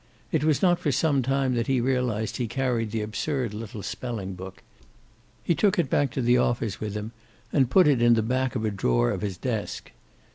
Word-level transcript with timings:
It 0.31 0.43
was 0.43 0.63
not 0.63 0.79
for 0.79 0.91
some 0.91 1.21
time 1.21 1.53
that 1.53 1.67
he 1.67 1.79
realized 1.79 2.37
he 2.37 2.47
carried 2.47 2.89
the 2.89 3.03
absurd 3.03 3.53
little 3.53 3.83
spelling 3.83 4.33
book. 4.33 4.63
He 5.43 5.53
took 5.53 5.77
it 5.77 5.91
back 5.91 6.09
to 6.13 6.23
the 6.23 6.39
office 6.39 6.79
with 6.79 6.95
him, 6.95 7.11
and 7.53 7.69
put 7.69 7.87
it 7.87 8.01
in 8.01 8.15
the 8.15 8.23
back 8.23 8.55
of 8.55 8.65
a 8.65 8.71
drawer 8.71 9.11
of 9.11 9.21
his 9.21 9.37
desk. 9.37 9.91